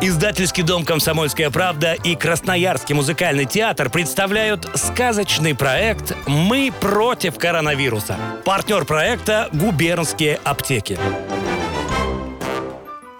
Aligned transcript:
Издательский 0.00 0.62
дом 0.62 0.84
«Комсомольская 0.84 1.50
правда» 1.50 1.92
и 1.92 2.14
Красноярский 2.14 2.94
музыкальный 2.94 3.46
театр 3.46 3.90
представляют 3.90 4.70
сказочный 4.76 5.56
проект 5.56 6.14
«Мы 6.28 6.72
против 6.80 7.36
коронавируса». 7.36 8.16
Партнер 8.44 8.84
проекта 8.84 9.48
«Губернские 9.52 10.36
аптеки». 10.44 10.96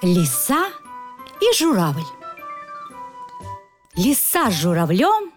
Лиса 0.03 0.69
и 1.41 1.59
журавль. 1.59 2.04
Лиса 3.96 4.48
с 4.48 4.54
журавлем 4.54 5.32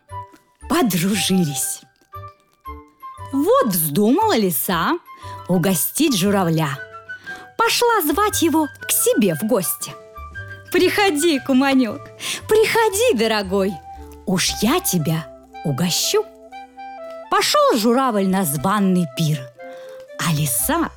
подружились. 0.70 1.82
Вот 3.34 3.70
вздумала 3.70 4.38
лиса 4.38 5.00
угостить 5.48 6.16
журавля. 6.16 6.78
Пошла 7.58 8.02
звать 8.04 8.44
его 8.44 8.68
к 8.88 8.92
себе 8.92 9.34
в 9.34 9.48
гости. 9.48 9.92
Приходи, 10.72 11.40
куманек, 11.40 12.02
приходи, 12.48 13.18
дорогой, 13.18 13.74
уж 14.26 14.52
я 14.62 14.80
тебя 14.80 15.28
угощу. 15.66 16.24
Пошел 17.30 17.76
журавль 17.76 18.28
на 18.28 18.46
званный 18.46 19.06
пир, 19.18 19.40
а 20.18 20.34
лиса 20.34 20.90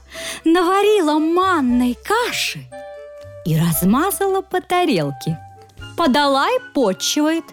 наварила 0.44 1.18
манной 1.18 1.96
каши 2.04 2.60
и 3.44 3.58
размазала 3.58 4.42
по 4.42 4.60
тарелке. 4.60 5.38
Подала 5.96 6.48
и 6.48 6.58
почивает. 6.72 7.44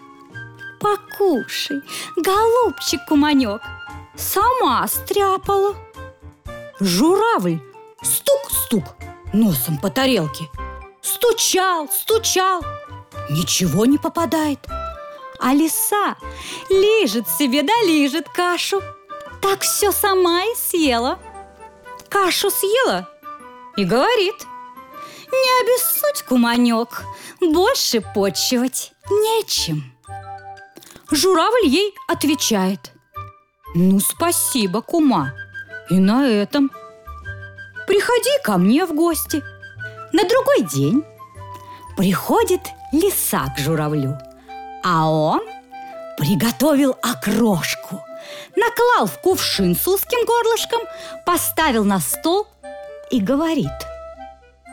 Покушай, 0.80 1.80
голубчик 2.16 3.00
куманек, 3.08 3.62
сама 4.16 4.86
стряпала. 4.86 5.74
Журавль 6.78 7.58
стук-стук 8.02 8.84
носом 9.32 9.78
по 9.78 9.90
тарелке. 9.90 10.48
Стучал, 11.32 11.88
стучал, 11.88 12.62
ничего 13.30 13.86
не 13.86 13.96
попадает. 13.96 14.58
А 15.40 15.54
лиса 15.54 16.16
лижет 16.68 17.26
себе 17.26 17.62
да 17.62 17.72
лижет 17.86 18.28
кашу. 18.28 18.82
Так 19.40 19.62
все 19.62 19.92
сама 19.92 20.44
и 20.44 20.54
съела. 20.54 21.18
Кашу 22.10 22.50
съела 22.50 23.08
и 23.78 23.84
говорит– 23.84 24.34
не 25.32 25.62
обессудь, 25.62 26.22
куманек, 26.28 27.04
больше 27.40 28.02
почивать 28.14 28.92
нечем. 29.10 29.90
Журавль 31.10 31.66
ей 31.66 31.94
отвечает. 32.08 32.92
Ну, 33.74 33.98
спасибо, 34.00 34.82
кума. 34.82 35.32
И 35.88 35.94
на 35.94 36.28
этом. 36.28 36.70
Приходи 37.86 38.30
ко 38.44 38.58
мне 38.58 38.84
в 38.84 38.94
гости. 38.94 39.42
На 40.12 40.24
другой 40.28 40.62
день 40.70 41.02
приходит 41.96 42.60
лиса 42.92 43.52
к 43.56 43.58
журавлю, 43.58 44.18
а 44.84 45.08
он 45.08 45.42
приготовил 46.18 46.96
окрошку, 47.02 48.00
наклал 48.56 49.06
в 49.06 49.20
кувшин 49.20 49.74
с 49.76 49.86
узким 49.88 50.24
горлышком, 50.26 50.80
поставил 51.24 51.84
на 51.84 52.00
стол 52.00 52.46
и 53.10 53.20
говорит– 53.20 53.70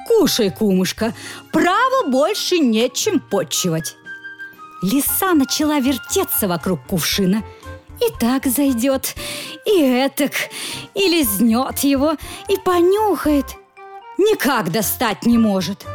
Кушай, 0.09 0.50
кумушка, 0.50 1.14
право 1.52 2.08
больше 2.08 2.58
нечем 2.58 3.20
почивать. 3.20 3.95
Лиса 4.81 5.36
начала 5.36 5.80
вертеться 5.80 6.47
вокруг 6.47 6.80
кувшина. 6.88 7.44
И 8.02 8.12
так 8.20 8.47
зайдет, 8.47 9.14
и 9.66 9.81
этак, 9.81 10.31
и 10.95 11.08
лизнет 11.08 11.80
его, 11.80 12.16
и 12.47 12.58
понюхает. 12.58 13.45
Никак 14.17 14.72
достать 14.72 15.28
не 15.28 15.38
может. 15.38 15.86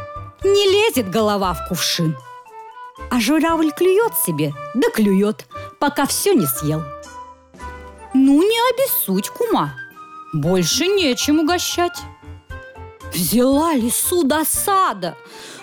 Не 0.45 0.67
лезет 0.67 1.09
голова 1.09 1.55
в 1.55 1.67
кувшин. 1.67 2.15
А 3.09 3.19
журавль 3.19 3.71
клюет 3.71 4.13
себе, 4.13 4.53
да 4.75 4.91
клюет, 4.91 5.47
пока 5.79 6.05
все 6.05 6.35
не 6.35 6.45
съел. 6.45 6.83
Ну, 8.13 8.43
не 8.43 8.59
обессудь, 8.69 9.29
кума. 9.29 9.73
Больше 10.33 10.85
нечем 10.85 11.39
угощать. 11.39 11.97
Взяла 13.11 13.73
лису 13.73 14.21
досада. 14.21 15.17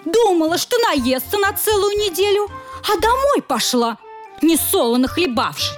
Думала, 0.04 0.58
что 0.58 0.76
наестся 0.88 1.38
на 1.38 1.52
целую 1.52 1.96
неделю, 1.98 2.48
а 2.82 3.00
домой 3.00 3.40
пошла, 3.46 3.98
не 4.42 4.56
солоно 4.56 5.06
хлебавши. 5.06 5.74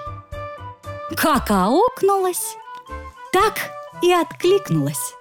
Как 1.15 1.51
аукнулась, 1.51 2.57
так 3.33 3.59
и 4.01 4.11
откликнулась. 4.11 5.13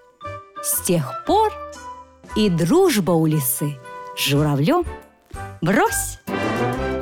С 0.64 0.80
тех 0.86 1.26
пор 1.26 1.52
и 2.36 2.50
дружба 2.50 3.12
у 3.12 3.26
лисы 3.26 3.78
с 4.18 4.20
журавлем 4.20 4.86
брось. 5.62 6.20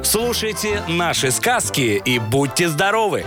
Слушайте 0.03 0.81
наши 0.87 1.31
сказки 1.31 2.01
и 2.03 2.19
будьте 2.19 2.67
здоровы! 2.69 3.23